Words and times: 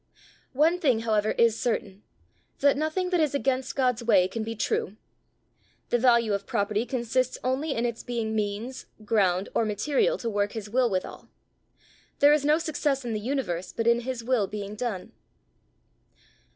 One 0.55 0.79
thing, 0.79 1.01
however, 1.01 1.33
is 1.37 1.59
certain 1.59 2.01
that 2.61 2.75
nothing 2.75 3.11
that 3.11 3.19
is 3.19 3.35
against 3.35 3.75
God's 3.75 4.03
way 4.03 4.27
can 4.27 4.41
be 4.43 4.55
true. 4.55 4.95
The 5.89 5.99
value 5.99 6.33
of 6.33 6.47
property 6.47 6.87
consists 6.87 7.37
only 7.43 7.75
in 7.75 7.85
its 7.85 8.01
being 8.01 8.35
means, 8.35 8.87
ground, 9.05 9.49
or 9.53 9.63
material 9.63 10.17
to 10.17 10.27
work 10.27 10.53
his 10.53 10.71
will 10.71 10.89
withal. 10.89 11.29
There 12.17 12.33
is 12.33 12.43
no 12.43 12.57
success 12.57 13.05
in 13.05 13.13
the 13.13 13.19
universe 13.19 13.71
but 13.71 13.85
in 13.85 13.99
his 13.99 14.23
will 14.23 14.47
being 14.47 14.73
done." 14.73 15.11